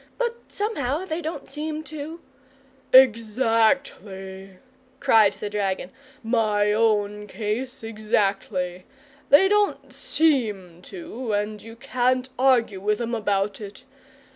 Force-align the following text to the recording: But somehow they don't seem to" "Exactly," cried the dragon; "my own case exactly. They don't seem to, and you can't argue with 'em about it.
But 0.17 0.35
somehow 0.51 1.05
they 1.05 1.21
don't 1.21 1.47
seem 1.47 1.83
to" 1.83 2.21
"Exactly," 3.07 4.57
cried 4.99 5.33
the 5.33 5.47
dragon; 5.47 5.91
"my 6.23 6.73
own 6.73 7.27
case 7.27 7.83
exactly. 7.83 8.85
They 9.29 9.47
don't 9.47 9.93
seem 9.93 10.81
to, 10.85 11.33
and 11.33 11.61
you 11.61 11.75
can't 11.75 12.29
argue 12.39 12.81
with 12.81 12.99
'em 12.99 13.13
about 13.13 13.61
it. 13.61 13.83